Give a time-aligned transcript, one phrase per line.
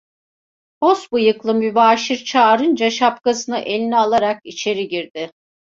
[0.79, 5.31] Pos bıyıklı mübaşir çağırınca şapkasını eline alarak içeri girdi.